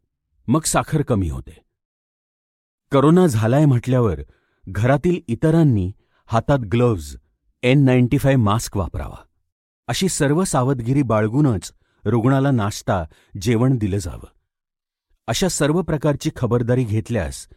मग 0.48 0.62
साखर 0.62 1.02
कमी 1.02 1.30
होते. 1.30 1.64
करोना 2.92 3.28
झालाय 3.28 3.66
म्हटल्यावर 3.66 4.20
घरातील 4.70 5.22
इतरांनी 5.28 5.92
हातात 6.26 6.60
gloves 6.60 7.18
N 7.64 7.86
ninety 7.86 8.18
five 8.18 8.36
mask 8.36 8.78
वापरावा. 8.78 9.26
अशी 9.88 10.10
सर्व 10.10 10.44
सावधगिरी 10.44 11.02
बाळगूनच 11.02 11.74
रुग्णाला 12.06 12.52
नाश्ता 12.52 13.06
जेवण 13.42 13.78
दिलं 13.78 13.98
जावं. 13.98 14.28
अशा 15.28 15.48
सर्व 15.48 15.82
प्रकारची 15.82 16.30
खबरदारी 16.36 16.84
घेतल्यास 16.84 17.48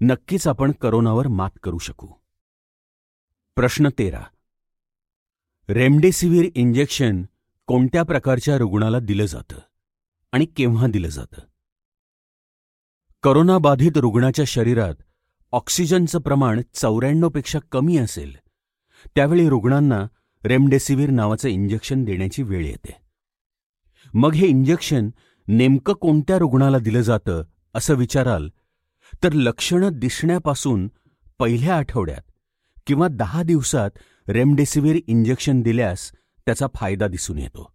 नक्कीच 0.00 0.46
आपण 0.46 0.72
करोनावर 0.72 1.28
मात 1.28 1.50
करू 1.62 1.78
शकू. 1.78 2.06
प्रश्न 3.56 3.88
तेरा. 3.98 4.22
रेमडेसिवीर 5.68 6.50
इंजेक्शन 6.54 7.22
कोणत्या 7.66 8.02
प्रकारच्या 8.02 8.58
रुग्णाला 8.58 8.98
दिलं 8.98 9.26
जातं 9.26 9.58
आणि 10.32 10.44
केव्हा 10.44 10.86
दिलं 10.86 11.08
जातं? 11.08 11.40
करोनाबाधित 13.22 13.92
रुग्णाच्या 13.96 14.44
शरीरात 14.44 14.94
ऑक्सिजनचं 15.52 16.20
प्रमाण 16.20 16.60
चौऱ्याण्णवपेक्षा 16.74 17.58
कमी 17.72 17.96
असेल 17.96 18.36
त्यावेळी 19.14 19.48
रुग्णांना 19.48 20.06
रेमडेसिवीर 20.44 21.10
नावाचं 21.10 21.48
इंजेक्शन 21.48 22.04
देण्याची 22.04 22.42
वेळ 22.42 22.66
येते. 22.66 23.01
मग 24.14 24.34
हे 24.34 24.46
इंजेक्शन 24.46 25.10
नेमकं 25.48 25.92
कोणत्या 25.92 26.38
रुग्णाला 26.38 26.78
दिलं 26.78 27.00
जातं 27.00 27.42
असं 27.74 27.94
विचाराल 27.94 28.48
तर 29.24 29.32
लक्षणं 29.32 29.88
दिसण्यापासून 29.92 30.90
पहिल्या 31.38 31.76
आठवड्यात 31.76 32.22
किंवा 32.86 33.08
दहा 33.10 33.42
दिवसात 33.42 33.90
रेमडेसिवीर 34.28 35.00
इंजेक्शन 35.06 35.60
दिल्यास 35.60 36.12
त्याचा 36.46 36.66
फायदा 36.74 37.08
दिसून 37.08 37.38
येतो. 37.38 37.72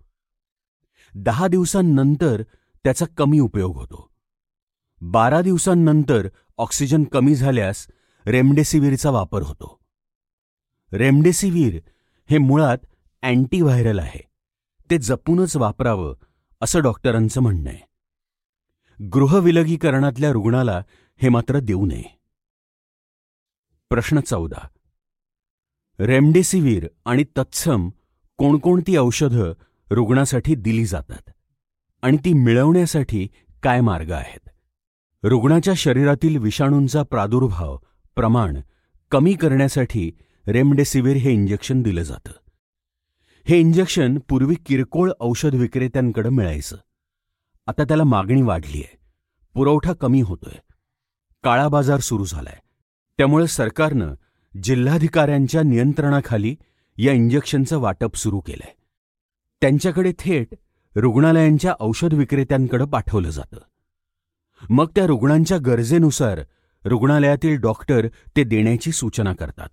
दहा 1.15 1.47
दिवसांनंतर 1.47 2.41
त्याचा 2.83 3.05
कमी 3.17 3.39
उपयोग 3.39 3.75
होतो. 3.75 4.09
बारा 5.01 5.41
दिवसांनंतर 5.41 6.27
ऑक्सिजन 6.57 7.03
कमी 7.03 7.35
झाल्यास 7.35 7.87
रेमडेसिवीरचा 8.25 9.09
वापर 9.09 9.41
होतो. 9.41 9.79
रेमडेसिवीर 10.93 11.79
हे 12.29 12.37
मुळात 12.37 12.77
अँटीव्हायरल 13.21 13.99
आहे. 13.99 14.27
ते 14.89 14.97
जपूनच 14.97 15.57
वापरावं 15.57 16.15
असं 16.61 16.81
डॉक्टरांचं 16.81 17.41
म्हणणं 17.41 17.69
आहे. 17.69 17.87
गृहविलगीकरणातल्या 19.05 20.31
रुग्णाला 20.31 20.83
हे 21.21 21.29
मात्र 21.29 21.59
देऊ 21.59 21.85
नये. 21.85 22.19
प्रश्न 23.89 24.19
चौदा. 24.19 24.67
रेमडेसिवीर 25.99 26.87
आणि 27.05 27.23
तत्सम 27.23 27.89
कोणकोणती 28.37 28.97
औषधं 28.97 29.53
रुग्णासाठी 29.89 30.55
दिली 30.55 30.85
जातात 30.85 31.29
आणि 32.01 32.17
ती 32.17 32.33
मिळवण्यासाठी 32.33 33.27
काय 33.63 33.81
मार्ग 33.81 34.11
आहेत? 34.11 34.49
रुग्णाच्या 35.23 35.73
शरीरातील 35.73 36.37
विषाणूंचा 36.37 37.03
प्रादुर्भाव 37.03 37.77
प्रमाण 38.15 38.57
कमी 39.11 39.33
करण्यासाठी 39.33 40.11
रेमडेसिवीर 40.47 41.17
हे 41.17 41.33
इंजेक्शन 41.33 41.81
दिलं 41.81 42.01
जातं. 42.01 42.31
हे 43.49 43.59
इंजेक्शन 43.59 44.19
पूर्वी 44.29 44.55
किरकोळ 44.55 45.11
औषध 45.19 45.55
विक्रेत्यांकडे 45.55 46.29
मिळायचं. 46.29 46.77
आता 47.67 47.83
त्याला 47.83 48.03
मागणी 48.03 48.41
वाढली 48.41 48.77
आहे. 48.77 48.97
पुरवठा 49.53 49.93
कमी 49.93 50.21
होतोय. 50.21 50.59
काळा 51.43 51.67
बाजार 51.67 51.99
सुरू 51.99 52.25
झालाय. 52.25 52.57
त्यामुळे 53.17 53.47
सरकारनं 53.47 54.13
जिल्हाधिकाऱ्यांच्या 54.63 55.63
नियंत्रणाखाली 55.63 56.55
या 56.97 57.13
इंजेक्शनचं 57.13 57.77
वाटप 57.77 58.15
सुरू 58.15 58.39
केलंय. 58.39 58.75
त्यांच्याकडे 59.61 60.13
थेट 60.19 60.47
रुग्णालयांच्या 60.95 61.75
औषध 61.79 62.13
विक्रेत्यांकडे 62.13 62.85
पाठवलं 62.85 63.29
जातं. 63.29 63.57
मग 64.69 64.87
त्या 64.95 65.05
रुग्णांच्या 65.05 65.57
गरजेनुसार 65.57 66.39
रुग्णालयातील 66.85 67.59
डॉक्टर 67.59 68.07
ते 68.07 68.43
देण्याची 68.43 68.91
सूचना 68.91 69.33
करतात. 69.33 69.69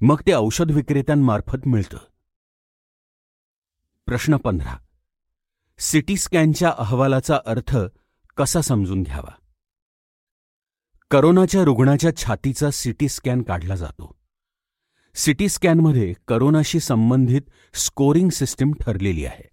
मग 0.00 0.20
ते 0.26 0.32
औषध 0.32 0.70
विक्रेत्यांमार्फत 0.70 1.68
मिळतं. 1.68 1.98
प्रश्न 4.06 4.36
पंधरा. 4.36 4.76
सिटी 5.78 6.16
स्कॅनच्या 6.16 6.74
अहवालाचा 6.78 7.38
अर्थ 7.46 7.76
कसा 8.36 8.60
समजून 8.60 9.02
घ्यावा? 9.02 9.34
करोनाच्या 11.10 11.64
रुग्णाच्या 11.64 12.16
छातीचा 12.16 12.70
सिटी 12.70 13.08
स्कॅन 13.08 13.42
काढला 13.42 13.76
जातो. 13.76 14.16
सिटी 15.14 15.48
स्कॅनमध्ये 15.48 16.14
करोनाशी 16.28 16.80
संबंधित 16.80 17.42
स्कोरिंग 17.74 18.28
सिस्टीम 18.28 18.72
ठरलेली 18.80 19.24
आहे. 19.24 19.48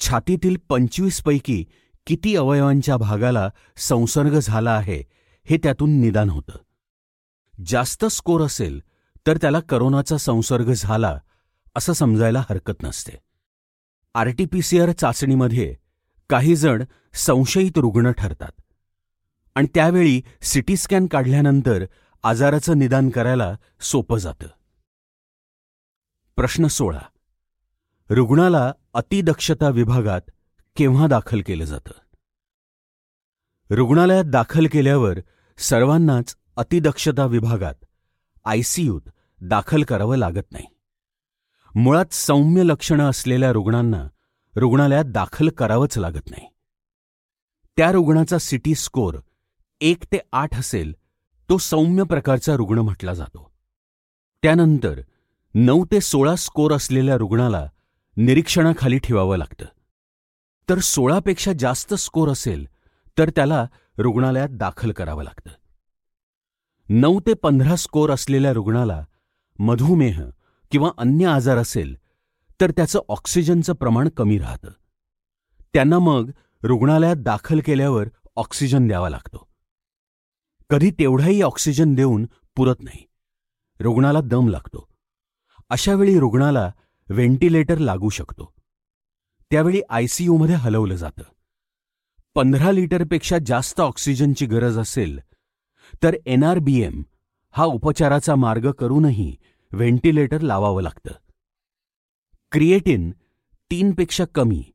छातीतील 0.00 0.56
पंचवीसपैकी 0.68 1.64
किती 2.06 2.36
अवयवांच्या 2.36 2.96
भागाला 2.96 3.50
संसर्ग 3.76 4.38
झाला 4.38 4.70
आहे 4.70 5.02
हे 5.44 5.56
त्यातून 5.56 6.00
निदान 6.00 6.30
होतं. 6.30 6.58
जास्त 7.66 8.04
स्कोर 8.04 8.40
असेल 8.40 8.80
तर 9.26 9.36
त्याला 9.36 9.60
करोनाचा 9.60 10.16
संसर्ग 10.16 10.72
झाला 10.72 11.18
असं 11.76 11.92
समजायला 11.92 12.40
हरकत 12.50 12.82
नसते. 12.82 13.25
आरटीपीसीआर 14.16 14.92
चाचणीमध्ये 14.92 15.76
काही 16.30 16.56
जण 16.56 16.84
संशयित 17.14 17.70
रुग्ण 17.76 18.10
ठरतात. 18.10 18.60
आणि 19.54 19.66
त्यावेळी 19.74 20.22
सिटी 20.42 20.76
स्कॅन 20.76 21.06
काढल्यानंतर 21.06 21.84
आजाराचं 22.22 22.78
निदान 22.78 23.10
करायला 23.10 23.56
सोपं 23.80 24.18
जातं. 24.18 24.46
प्रश्न 26.36 26.66
सोळा. 26.66 26.98
रुग्णाला 28.10 28.72
अतिदक्षता 28.94 29.68
विभागात 29.68 30.20
केव्हा 30.76 31.06
दाखल 31.06 31.40
केलं 31.40 31.64
जातं? 31.64 31.90
रुग्णालयात 33.74 34.24
दाखल 34.24 34.66
केल्यावर 34.66 35.18
सर्वांनाच 35.58 36.36
अतिदक्षता 36.56 37.24
विभागात 37.26 37.74
आयसीयूत 38.44 39.02
दाखल 39.40 39.82
करावं 39.82 40.16
लागत 40.16 40.52
नाही. 40.52 40.66
मुळात 41.78 42.12
सौम्य 42.12 42.62
लक्षणं 42.62 43.10
असलेल्या 43.10 43.52
रुग्णांना 43.52 44.08
रुग्णालयात 44.56 45.04
दाखल 45.04 45.48
करावंच 45.48 45.98
लागत 45.98 46.30
नाही. 46.30 46.46
त्या 47.76 47.92
रुग्णाचा 47.92 48.38
सिटी 48.38 48.74
स्कोर 48.74 49.14
एक 49.80 50.04
ते 50.04 50.18
आठ 50.32 50.58
असेल 50.58 50.94
तो 51.50 51.58
सौम्य 51.58 52.02
प्रकारचा 52.02 52.56
रुग्ण 52.56 52.78
म्हटला 52.78 53.14
जातो. 53.14 53.52
त्यानंतर 54.42 55.00
नऊ 55.54 55.84
ते 55.84 56.00
सोळा 56.00 56.36
स्कोर 56.36 56.72
असलेल्या 56.72 57.16
रुग्णाला 57.16 57.68
निरीक्षणाखाली 58.16 58.98
ठेवावं 58.98 59.36
लागतं. 59.36 59.64
तर 60.68 60.78
सोळापेक्षा 60.78 61.52
जास्त 61.58 61.94
स्कोर 61.94 62.28
असेल 62.28 62.66
तर 63.18 63.30
त्याला 63.30 63.66
रुग्णालयात 63.98 64.48
दाखल 64.50 64.92
करावं 64.92 65.24
लागतं. 65.24 65.50
नऊ 66.88 67.20
ते 67.20 67.34
पंधरा 67.34 67.76
स्कोर 67.76 68.10
असलेल्या 68.10 68.52
रुग्णाला 68.52 69.04
मधुमेह 69.58 70.22
किंवा 70.70 70.90
अन्य 70.98 71.26
आजार 71.26 71.56
असेल 71.56 71.96
तर 72.60 72.70
त्याचं 72.70 73.00
ऑक्सिजनचं 73.08 73.72
प्रमाण 73.72 74.08
कमी 74.08 74.38
राहतं. 74.38 74.70
त्यांना 75.74 75.98
मग 75.98 76.30
रुग्णालयात 76.62 77.16
दाखल 77.16 77.60
केल्यावर 77.60 78.08
ऑक्सिजन 78.36 78.88
द्यावा 78.88 79.08
लागतो. 79.08 79.48
कधी 80.70 80.90
तेवढाही 80.90 81.42
ऑक्सिजन 81.42 81.94
देऊन 81.94 82.26
पुरत 82.56 82.76
नाही. 82.80 83.02
रुग्णाला 83.80 84.20
दम 84.20 84.48
लागतो. 84.48 84.88
अशावेळी 85.70 86.18
रुग्णाला 86.18 86.70
व्हेंटिलेटर 87.08 87.78
लागू 87.78 88.08
शकतो. 88.08 88.54
त्यावेळी 89.50 89.80
आयसीयूमध्ये 89.90 90.54
हलवलं 90.54 90.94
जातं. 90.94 91.22
पंधरा 92.34 92.72
लिटरपेक्षा 92.72 93.36
जास्त 93.46 93.80
ऑक्सिजनची 93.80 94.46
गरज 94.46 94.78
असेल 94.78 95.20
तर 96.02 96.16
एनआरबीएम 96.26 97.02
हा 97.50 97.64
उपचाराचा 97.64 98.34
मार्ग 98.34 98.70
करूनही 98.70 99.36
व्हेंटिलेटर 99.72 100.40
लावावं 100.40 100.82
लागतं. 100.82 101.10
क्रिएटिन 102.52 103.10
तीनपेक्षा 103.70 104.24
कमी 104.24 104.72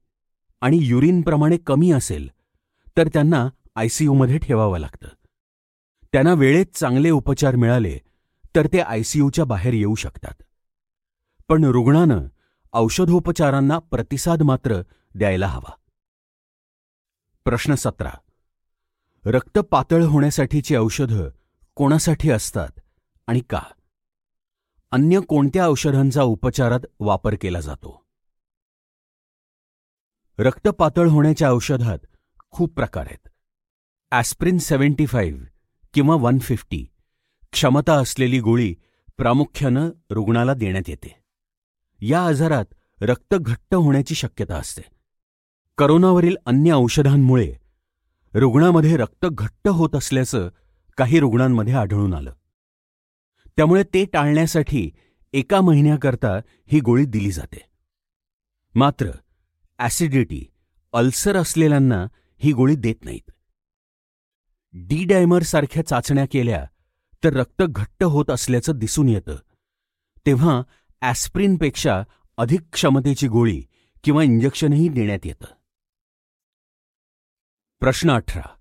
आणि 0.61 0.79
युरिनप्रमाणे 0.81 1.57
कमी 1.57 1.91
असेल 1.91 2.29
तर 2.97 3.07
त्यांना 3.07 3.49
आयसीयूमध्ये 3.75 4.37
ठेवावं 4.37 4.79
लागतं. 4.79 5.07
त्यांना 6.13 6.33
वेळेत 6.33 6.65
चांगले 6.73 7.09
उपचार 7.09 7.55
मिळाले 7.55 7.99
तर 8.55 8.67
ते 8.67 8.79
आयसीयूच्या 8.79 9.45
बाहेर 9.45 9.73
येऊ 9.73 9.95
शकतात. 9.95 10.43
पण 11.47 11.63
रुग्णानं 11.63 12.27
औषधोपचारांना 12.73 13.79
प्रतिसाद 13.79 14.41
मात्र 14.41 14.81
द्यायला 15.15 15.47
हवा. 15.47 15.71
प्रश्न 17.45 17.75
सतरा. 17.75 18.11
रक्त 19.25 19.59
पातळ 19.59 20.03
होण्यासाठीची 20.03 20.75
औषधं 20.75 21.29
कोणासाठी 21.75 22.29
असतात 22.29 22.69
आणि 23.27 23.39
का? 23.39 23.61
अन्य 24.93 25.19
कोणत्या 25.19 25.67
औषधांचा 25.67 26.23
उपचारात 26.23 26.79
वापर 26.99 27.35
केला 27.41 27.59
जातो? 27.59 28.05
रक्त 30.39 30.67
पातळ 30.67 31.07
होण्याच्या 31.07 31.51
औषधात 31.51 31.97
खूप 32.51 32.73
प्रकार 32.75 33.05
आहेत. 33.05 33.27
ॲस्प्रिन 34.11 34.57
सेव्हन्टी 34.57 35.05
फाईव्ह 35.05 35.45
किंवा 35.93 36.15
वन 36.15 36.39
फिफ्टी 36.39 36.85
क्षमता 37.51 37.93
असलेली 37.93 38.39
गोळी 38.39 38.75
प्रामुख्यानं 39.17 39.89
रुग्णाला 40.09 40.53
देण्यात 40.53 40.89
येते. 40.89 41.15
या 41.99 42.25
आजारात 42.25 42.65
रक्त 43.01 43.35
घट्ट 43.35 43.75
होण्याची 43.75 44.15
शक्यता 44.15 44.55
असते. 44.55 44.81
करोनावरील 45.77 46.35
अन्य 46.45 46.71
औषधांमुळे 46.71 47.55
रुग्णामध्ये 48.33 48.97
रक्त 48.97 49.25
घट्ट 49.31 49.67
होत 49.67 49.95
असल्याचं 49.95 50.49
काही 50.97 51.19
रुग्णांमध्ये 51.19 51.73
आढळून 51.73 52.13
आलं. 52.13 52.33
त्यामुळे 53.57 53.83
ते 53.83 54.05
टाळण्यासाठी 54.05 54.91
एका 55.33 55.61
महिन्याकरता 55.61 56.37
ही 56.67 56.79
गोळी 56.79 57.05
दिली 57.05 57.31
जाते. 57.31 57.69
मात्र 58.75 59.09
ॲसिडिटी 59.79 60.45
अल्सर 60.93 61.35
असलेल्यांना 61.35 62.07
ही 62.37 62.53
गोळी 62.53 62.75
देत 62.75 63.05
नाहीत. 63.05 63.31
डी 64.73 65.05
डायमर 65.05 65.41
सारख्या 65.41 65.85
चाचण्या 65.87 66.25
केल्या 66.31 66.65
तर 67.23 67.33
रक्त 67.33 67.63
घट्ट 67.69 68.03
होत 68.03 68.29
असल्याचं 68.29 68.73
दिसून 68.75 69.09
येतं. 69.09 69.35
तेव्हा 70.25 70.61
ॲस्प्रिनपेक्षा 71.01 72.03
अधिक 72.37 72.61
क्षमतेची 72.73 73.27
गोळी 73.27 73.63
किंवा 74.03 74.23
इंजेक्शनही 74.23 74.89
देण्यात 74.89 75.25
येतं. 75.25 75.45
प्रश्न 77.79 78.11
अठरा. 78.11 78.57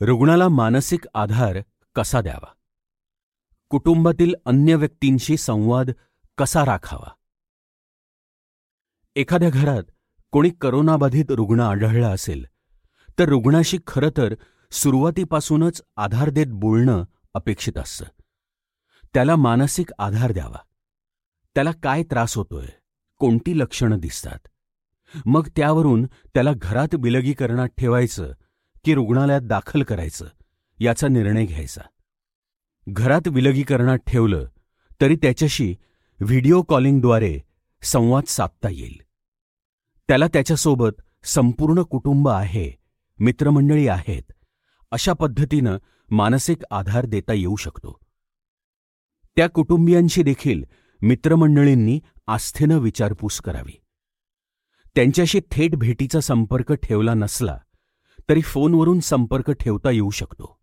रुग्णाला 0.00 0.48
मानसिक 0.48 1.04
आधार 1.14 1.56
कसा 1.96 2.20
द्यावा? 2.20 2.52
कुटुंबातील 3.70 4.34
अन्य 4.46 4.74
व्यक्तींशी 4.74 5.36
संवाद 5.36 5.90
कसा 6.38 6.64
राखावा? 6.64 7.10
एखाद्या 9.16 9.50
घरात 9.50 9.82
कोणी 10.32 10.50
करोनाबाधित 10.50 11.24
रुग्ण 11.30 11.60
आढळला 11.60 12.08
असेल 12.08 12.46
तर 13.18 13.28
रुग्णाशी 13.28 13.78
खरं 13.86 14.10
तर 14.16 14.34
सुरुवातीपासूनच 14.70 15.82
आधार 15.96 16.30
देत 16.30 16.46
बोलणं 16.48 17.04
अपेक्षित 17.34 17.78
असतं. 17.78 18.04
त्याला 19.14 19.36
मानसिक 19.36 19.90
आधार 19.98 20.32
द्यावा. 20.32 20.58
त्याला 21.54 21.70
काय 21.82 22.02
त्रास 22.02 22.36
होतोय 22.36 22.66
कोणती 23.18 23.58
लक्षणं 23.58 23.98
दिसतात? 23.98 24.48
मग 25.26 25.48
त्यावरून 25.56 26.04
त्याला 26.06 26.50
घरात 26.56 26.94
विलगीकरणात 26.94 27.68
ठेवायचं 27.78 28.32
की 28.84 28.94
रुग्णालयात 28.94 29.40
दाखल 29.40 29.82
करायचं 29.82 30.26
याचा 30.80 31.08
निर्णय 31.08 31.44
घ्यायचा. 31.44 31.80
घरात 32.88 33.28
विलगीकरणात 33.28 33.98
ठेवलं 34.06 34.46
तरी 35.00 35.16
त्याच्याशी 35.16 35.76
व्हिडिओ 36.20 36.62
कॉलिंगद्वारे 36.62 37.40
संवाद 37.82 38.24
साधता 38.24 38.68
येईल. 38.70 39.02
त्याला 40.08 40.26
त्याच्यासोबत 40.26 41.02
संपूर्ण 41.24 41.82
कुटुंब 41.82 42.28
आहे 42.28 42.72
मित्रमंडळी 43.18 43.88
आहेत 43.88 44.32
अशा 44.90 45.12
पद्धतीनं 45.12 45.78
मानसिक 46.10 46.58
आधार 46.70 47.06
देता 47.06 47.32
येऊ 47.32 47.56
शकतो. 47.56 47.98
त्या 49.36 49.48
कुटुंबियांशी 49.50 50.22
देखील 50.22 50.64
मित्रमंडळींनी 51.02 52.00
आस्थेनं 52.26 52.78
विचारपूस 52.78 53.40
करावी. 53.40 53.80
त्यांच्याशी 54.94 55.40
थेट 55.50 55.76
भेटीचा 55.76 56.20
संपर्क 56.20 56.72
ठेवला 56.72 57.14
नसला 57.14 57.58
तरी 58.28 58.40
फोनवरून 58.40 59.00
संपर्क 59.00 59.50
ठेवता 59.50 59.90
येऊ 59.90 60.10
शकतो. 60.10 60.59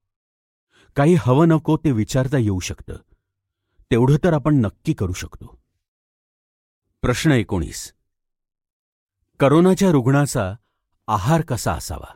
काही 0.98 1.16
हवं 1.20 1.48
नको 1.48 1.78
ते 1.78 1.92
विचारता 1.92 2.38
येऊ 2.38 2.60
शकतं. 2.60 2.94
तेवढं 3.92 4.18
तर 4.24 4.34
आपण 4.34 4.56
नक्की 4.56 4.94
करू 4.94 5.14
शकतो. 5.14 5.62
प्रश्न 7.02 7.32
एकोणीस. 7.32 7.94
करोनाच्या 9.40 9.92
रुग्णाचा 9.92 10.56
आहार 11.08 11.42
कसा 11.42 11.74
असावा? 11.74 12.16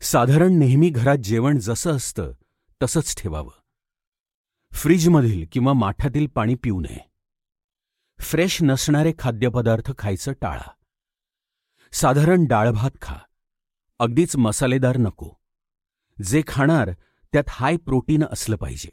साधारण 0.00 0.58
नेहमी 0.58 0.90
घरात 0.90 1.16
जेवण 1.16 1.58
जसं 1.58 1.96
असतं 1.96 2.32
तसंच 2.82 3.22
ठेवावं. 3.22 3.52
फ्रीजमधील 4.72 5.46
किंवा 5.52 5.72
माठातील 5.72 6.26
पाणी 6.26 6.54
पिऊ 6.54 6.80
नये. 6.80 7.10
फ्रेश 8.20 8.62
नसणारे 8.62 9.12
खाद्यपदार्थ 9.18 9.92
खायचं 9.98 10.32
टाळा. 10.32 10.70
साधारण 11.92 12.46
डाळभात 12.46 12.90
खा. 13.02 13.16
अगदीच 13.98 14.36
मसालेदार 14.36 14.96
नको. 14.96 15.30
जे 16.22 16.42
खाणार 16.48 16.90
त्यात 17.34 17.44
हाय 17.48 17.76
प्रोटीन 17.76 18.24
असलं 18.30 18.56
पाहिजे. 18.56 18.90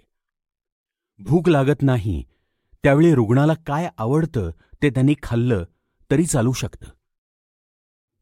भूक 1.19 1.49
लागत 1.49 1.81
नाही 1.81 2.23
त्यावेळी 2.83 3.15
रुग्णाला 3.15 3.53
काय 3.53 3.89
आवडतं 3.97 4.51
ते 4.83 4.89
त्यांनी 4.89 5.15
खाल्लं 5.23 5.63
तरी 6.11 6.25
चालू 6.25 6.51
शकतं. 6.51 6.85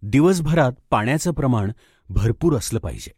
दिवसभरात 0.02 0.72
पाण्याचं 0.90 1.32
प्रमाण 1.32 1.72
भरपूर 2.10 2.58
असलं 2.58 2.80
पाहिजे. 2.80 3.12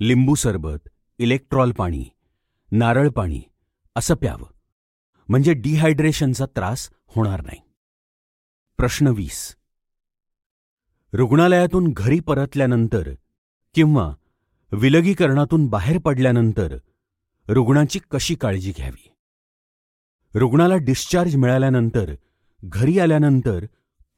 लिंबू 0.00 0.34
सरबत 0.34 0.88
इलेक्ट्रॉल 1.18 1.72
पाणी 1.72 2.04
नारळ 2.70 3.08
पाणी 3.08 3.42
असं 3.96 4.14
प्यावं. 4.14 4.46
म्हणजे 5.28 5.52
डिहायड्रेशनचा 5.52 6.46
त्रास 6.46 6.90
होणार 7.06 7.40
नाही. 7.40 7.60
प्रश्न 8.76 9.06
वीस. 9.06 9.56
रुग्णालयातून 11.12 11.92
घरी 11.96 12.20
परतल्यानंतर 12.20 13.14
किंवा 13.74 14.14
विलगीकरणातून 14.72 15.66
बाहेर 15.66 15.98
पडल्यानंतर 15.98 16.76
रुग्णाची 17.48 18.00
कशी 18.10 18.34
काळजी 18.34 18.72
घ्यावी? 18.76 19.12
रुग्णाला 20.34 20.76
डिस्चार्ज 20.76 21.36
मिळाल्यानंतर 21.36 22.14
घरी 22.64 22.98
आल्यानंतर 22.98 23.66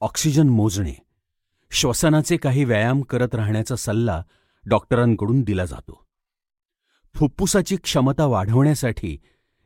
ऑक्सिजन 0.00 0.48
मोजणे 0.48 0.94
श्वसनाचे 1.70 2.36
काही 2.36 2.64
व्यायाम 2.64 3.00
करत 3.00 3.34
राहण्याचा 3.34 3.76
सल्ला 3.76 4.22
डॉक्टरांकडून 4.66 5.42
दिला 5.42 5.64
जातो. 5.64 6.06
फुफ्फुसाची 7.14 7.76
क्षमता 7.76 8.24
वाढवण्यासाठी 8.24 9.18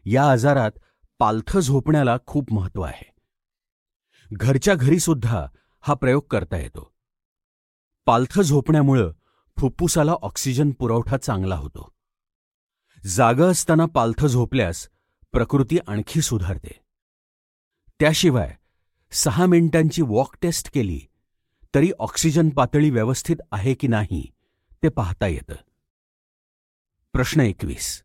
या 0.04 0.30
आजारात 0.30 0.72
पालथं 1.18 1.60
झोपण्याला 1.60 2.16
खूप 2.26 2.52
महत्त्व 2.52 2.82
आहे. 2.82 3.12
घरच्या 4.32 4.74
घरीसुद्धा 4.74 5.46
हा 5.80 5.94
प्रयोग 5.94 6.22
करता 6.30 6.56
येतो. 6.56 6.92
पालथं 8.06 8.42
झोपण्यामुळं 8.42 9.12
फुफ्फुसाला 9.58 10.12
ऑक्सिजन 10.12 10.70
पुरवठा 10.70 11.16
चांगला 11.16 11.56
होतो. 11.56 11.92
जागं 13.06 13.50
असताना 13.50 13.86
पालथं 13.86 14.26
झोपल्यास 14.26 14.88
प्रकृती 15.32 15.78
आणखी 15.88 16.20
सुधारते. 16.20 16.80
त्याशिवाय 18.00 18.56
सहा 19.12 19.46
मिनिटांची 19.46 20.02
वॉक 20.02 20.36
टेस्ट 20.42 20.74
केली 20.74 21.00
तरी 21.74 21.90
ऑक्सिजन 21.98 22.48
पातळी 22.48 22.90
व्यवस्थित 22.90 23.36
आहे 23.52 23.74
की 23.74 23.88
नाही 23.88 24.30
ते 24.82 24.88
पाहता 24.88 25.26
येतं. 25.26 25.54
प्रश्न 27.12 27.40
एकवीस. 27.40 28.02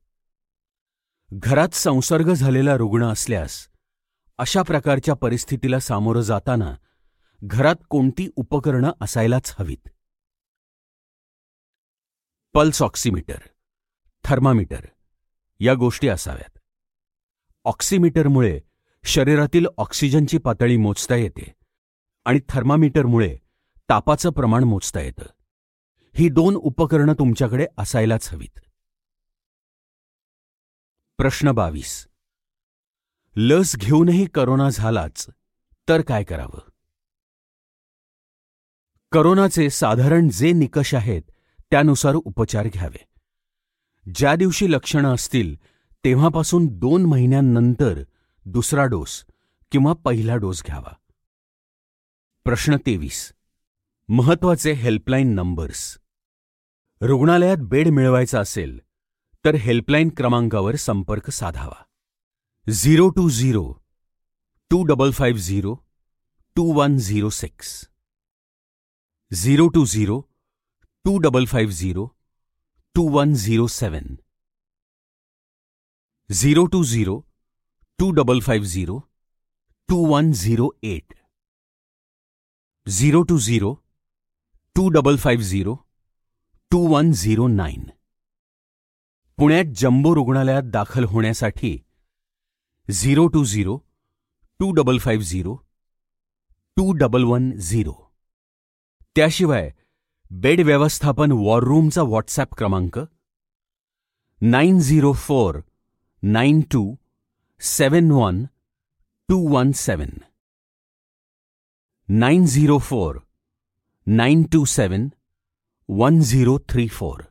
घरात 1.33 1.69
संसर्ग 1.69 2.33
झालेला 2.33 2.77
रुग्ण 2.77 3.05
असल्यास 3.05 3.67
अशा 4.38 4.62
प्रकारच्या 4.62 5.15
परिस्थितीला 5.15 5.79
सामोरं 5.79 6.21
जाताना 6.21 6.75
घरात 7.43 7.75
कोणती 7.89 8.29
उपकरणं 8.36 8.91
असायलाच 9.01 9.55
हवीत? 9.60 9.89
पल्स 12.53 12.81
ऑक्सिमीटर 12.81 13.38
थर्मामीटर 14.23 14.86
या 15.60 15.73
गोष्टी 15.73 16.07
असाव्यात. 16.07 16.60
ऑक्सिमीटरमुळे 17.65 18.60
शरीरातील 19.03 19.65
ऑक्सिजनची 19.77 20.38
पातळी 20.38 20.77
मोजता 20.77 21.15
येते 21.15 21.53
आणि 22.25 22.39
थर्मामीटरमुळे 22.49 23.38
तापाचं 23.89 24.29
प्रमाण 24.29 24.63
मोजता 24.63 24.99
येतं. 24.99 25.25
ही 26.15 26.29
दोन 26.29 26.55
उपकरणं 26.55 27.13
तुमच्याकडे 27.13 27.65
असायलाच 27.77 28.33
हवीत. 28.33 28.60
प्रश्न 31.17 31.51
बावीस. 31.51 32.07
लस 33.36 33.75
घेऊनही 33.75 34.25
करोना 34.25 34.69
झालाच 34.69 35.29
तर 35.89 36.01
काय 36.01 36.23
करावं? 36.23 36.69
करोनाचे 39.12 39.69
साधारण 39.69 40.29
जे 40.29 40.51
निकष 40.51 40.95
आहेत 40.95 41.21
त्यानुसार 41.71 42.15
उपचार 42.15 42.67
घ्यावे. 42.73 43.08
ज्या 44.15 44.36
दिवशी 44.36 44.71
लक्षणं 44.71 45.13
असतील 45.13 45.56
तेव्हापासून 46.03 46.67
दोन 46.67 47.06
महिन्यांनंतर 47.06 48.03
दुसरा 48.45 48.86
डोस 48.86 49.25
किंवा 49.71 49.93
पहिला 49.93 50.36
डोस 50.36 50.63
घ्यावा. 50.63 50.95
प्रश्न 52.43 52.75
तेवीस. 52.75 53.34
महत्त्वाचे 54.08 54.71
हेल्पलाईन 54.71 55.34
नंबर्स. 55.36 55.97
रुग्णालयात 57.01 57.58
बेड 57.58 57.88
मिळवायचा 57.88 58.39
असेल 58.39 58.80
तर 59.45 59.56
हेल्पलाईन 59.56 60.10
क्रमांकावर 60.10 60.75
संपर्क 60.75 61.30
साधावा. 61.30 61.84
Zero 62.71 63.10
two 63.10 63.30
zero 63.30 63.73
two 64.69 64.84
double 64.84 65.12
five 65.12 65.39
zero 65.39 65.75
two 66.56 66.73
one 66.73 66.97
zero 66.97 67.30
six. 67.30 67.89
Zero 69.34 69.67
two 69.67 69.86
zero 69.86 70.21
two 71.08 71.17
double 71.17 71.46
five 71.46 71.74
zero 71.74 72.06
two 72.96 73.08
one 73.10 73.34
zero 73.34 73.67
seven 73.67 74.15
zero 76.30 76.65
two 76.72 76.84
zero 76.84 77.20
two 78.00 78.10
double 78.12 78.39
five 78.46 78.67
zero 78.67 79.00
two 79.89 80.06
one 80.08 80.32
zero 80.32 80.70
eight 80.84 81.13
zero 82.88 83.22
two 83.30 83.38
zero 83.38 83.74
two 84.76 84.88
double 84.89 85.17
five 85.24 85.43
zero 85.43 85.76
two 86.72 86.86
one 86.88 87.12
zero 87.12 87.48
nine 87.48 87.89
पुण्यात 89.38 89.74
jumbo 89.82 90.13
रुग्णालयात 90.15 90.72
दाखल 90.74 91.04
होण्यासाठी 91.13 91.78
zero 92.89 93.28
two 93.28 93.46
zero 93.46 93.78
two 94.60 94.72
double 94.72 94.98
five 94.98 95.26
zero 95.26 95.56
two 96.78 96.91
double 97.00 97.24
one 97.24 97.52
zero 97.58 97.96
त्याशिवाय 99.15 99.72
bed 100.32 100.62
व्यवस्थापन 100.62 101.32
war 101.32 101.63
रूमचा 101.63 102.02
WhatsApp 102.02 102.54
क्रमांक 102.58 103.00
nine 104.42 104.80
zero 104.80 105.13
four 105.13 105.60
nine 106.24 106.62
two 106.62 106.96
seven 107.60 108.12
one 108.12 108.44
two 109.30 109.38
one 109.50 109.72
seven. 109.72 110.10
Nine 112.10 112.46
zero 112.46 112.78
four 112.78 113.18
nine 114.08 114.44
two 114.44 114.66
seven 114.66 115.08
one 115.90 116.20
zero 116.20 116.58
three 116.70 116.88
four. 116.88 117.22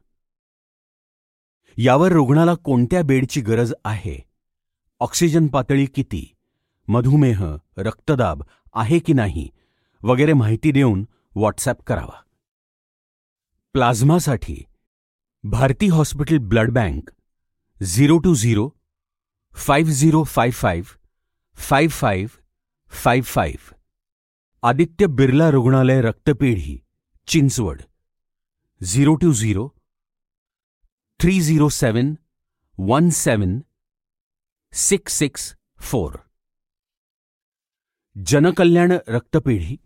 यावर 1.78 2.12
रुग्णाला 2.12 2.54
कोणत्या 2.54 3.02
बेडची 3.02 3.40
गरज 3.40 3.74
आहे? 3.84 4.18
ऑक्सिजन 5.00 5.46
पातळी 5.46 5.86
किती? 5.86 6.34
मधुमेह 6.88 7.44
रक्तदाब 7.78 8.42
आहे 8.74 8.98
की 8.98 9.12
नाही? 9.12 9.48
वगैरे 10.02 10.32
माहिती 10.32 10.72
देऊन 10.72 11.04
व्हॉट्सॲप 11.36 11.82
करावा. 11.82 12.25
प्लाझ्मासाठी 13.76 14.64
Bharati 15.44 15.86
hospital 15.86 16.38
blood 16.38 16.70
bank 16.70 17.10
zero 17.82 18.18
two 18.18 18.34
zero 18.34 18.68
five 19.54 19.92
zero 19.92 20.22
five 20.24 20.56
five 20.56 20.88
five 21.56 21.94
five 21.94 22.38
five 22.90 23.26
five. 23.26 23.74
Aditya 24.62 25.06
Birla 25.06 25.50
रुग्णालय 25.50 26.00
रक्तपेढी, 26.00 26.80
Chinchwad. 27.28 27.82
Zero 28.80 29.14
two 29.14 29.32
zero 29.32 29.68
three 31.20 31.40
zero 31.40 31.68
seven 31.68 32.14
one 32.78 33.10
seven 33.10 33.60
six 34.72 35.12
six 35.12 35.54
four. 35.80 36.16
Jankalyan 38.18 38.98
रक्तपेढी, 39.08 39.78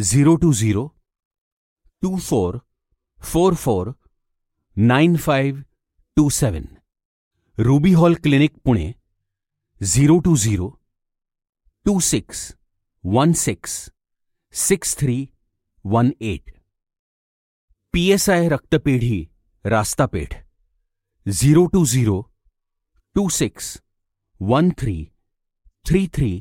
zero 0.00 0.36
two 0.36 0.52
zero 0.52 0.88
two 2.02 2.18
four 2.18 2.58
four 3.24 3.54
four 3.54 3.90
nine 4.76 5.16
five 5.16 5.62
two 6.16 6.28
seven 6.28 6.64
Ruby 7.58 7.92
Hall 7.92 8.14
Clinic 8.22 8.56
Pune 8.64 8.92
zero 9.80 10.18
two 10.24 10.36
zero 10.36 10.68
two 11.86 11.98
six 12.00 12.50
one 13.04 13.32
six 13.32 13.78
six 14.54 14.96
three 14.98 15.16
one 15.84 16.10
eight. 16.20 16.50
P 17.94 18.06
S 18.12 18.28
I 18.30 18.48
रक्तपेढी 18.48 19.24
Rastapeth 19.64 20.34
zero 21.26 21.66
two 21.72 21.84
zero 21.86 22.20
two 23.16 23.28
six 23.28 23.76
one 24.40 24.70
three 24.78 25.04
three 25.86 26.06
three 26.14 26.32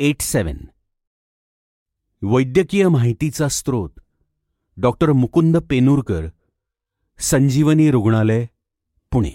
eight 0.00 0.22
seven 0.22 0.66
वैद्यकीय 2.22 2.88
माहितीचा 2.88 3.48
स्रोत 3.48 3.99
doctor 4.82 5.10
Mukund 5.12 5.56
पेनूरकर 5.56 6.26
संजीवनी 7.18 7.90
रुग्णालय 7.90 8.46
पुणे. 9.12 9.30